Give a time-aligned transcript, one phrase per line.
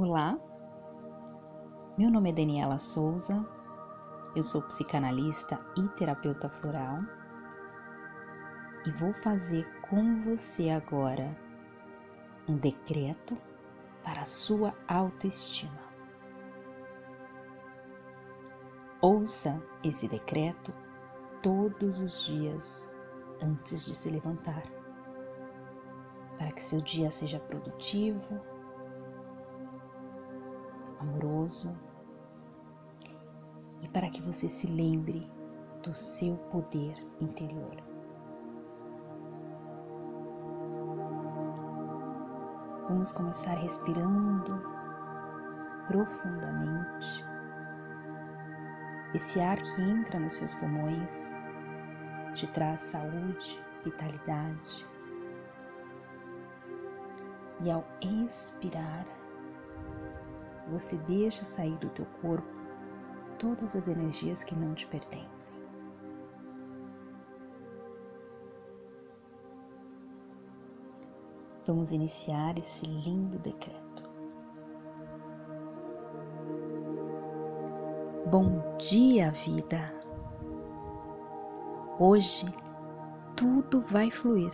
[0.00, 0.38] Olá,
[1.98, 3.44] meu nome é Daniela Souza,
[4.36, 7.00] eu sou psicanalista e terapeuta floral
[8.86, 11.36] e vou fazer com você agora
[12.48, 13.36] um decreto
[14.04, 15.82] para a sua autoestima.
[19.00, 20.72] Ouça esse decreto
[21.42, 22.88] todos os dias
[23.42, 24.62] antes de se levantar,
[26.38, 28.40] para que seu dia seja produtivo,
[31.00, 31.76] amoroso
[33.82, 35.30] e para que você se lembre
[35.82, 37.76] do seu poder interior.
[42.88, 44.62] Vamos começar respirando
[45.86, 47.24] profundamente.
[49.14, 51.38] Esse ar que entra nos seus pulmões
[52.34, 54.86] te traz saúde, vitalidade.
[57.60, 59.04] E ao expirar,
[60.68, 62.48] você deixa sair do teu corpo
[63.38, 65.56] todas as energias que não te pertencem.
[71.66, 74.08] Vamos iniciar esse lindo decreto.
[78.30, 79.94] Bom dia, vida!
[81.98, 82.46] Hoje
[83.36, 84.52] tudo vai fluir.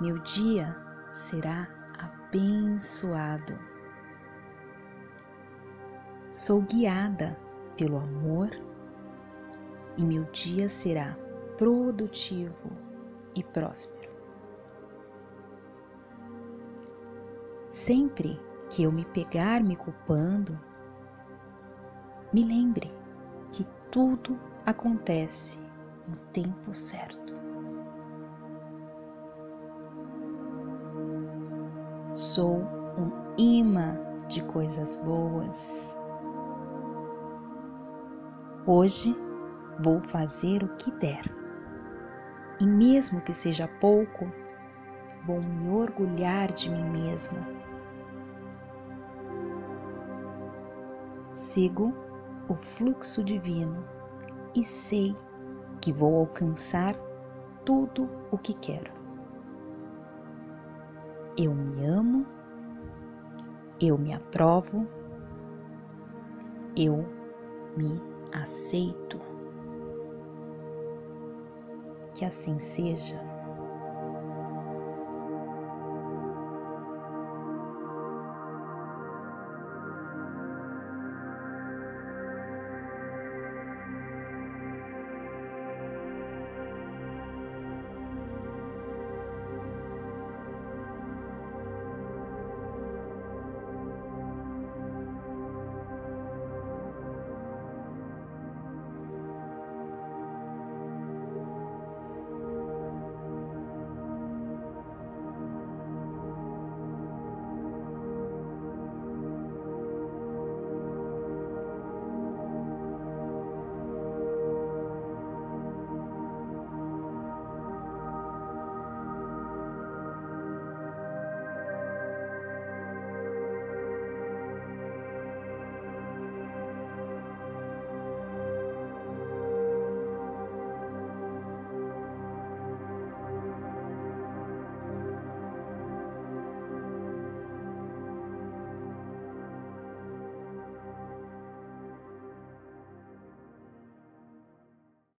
[0.00, 0.76] Meu dia
[1.12, 3.73] será abençoado.
[6.34, 7.38] Sou guiada
[7.76, 8.50] pelo amor
[9.96, 11.16] e meu dia será
[11.56, 12.72] produtivo
[13.36, 14.10] e próspero.
[17.70, 18.36] Sempre
[18.68, 20.58] que eu me pegar me culpando,
[22.32, 22.92] me lembre
[23.52, 25.60] que tudo acontece
[26.08, 27.32] no tempo certo.
[32.12, 32.56] Sou
[32.98, 33.96] um imã
[34.26, 35.96] de coisas boas.
[38.66, 39.14] Hoje
[39.78, 41.22] vou fazer o que der.
[42.58, 44.32] E mesmo que seja pouco,
[45.26, 47.46] vou me orgulhar de mim mesma.
[51.34, 51.92] Sigo
[52.48, 53.84] o fluxo divino
[54.54, 55.14] e sei
[55.82, 56.94] que vou alcançar
[57.66, 58.90] tudo o que quero.
[61.36, 62.24] Eu me amo,
[63.78, 64.86] eu me aprovo,
[66.74, 67.04] eu
[67.76, 69.20] me aceito.
[72.14, 73.33] Que assim seja.